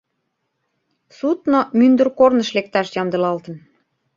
Судно 1.17 1.59
мӱндыр 1.77 2.07
корныш 2.19 2.49
лекташ 2.57 2.87
ямдылалтын. 3.01 3.55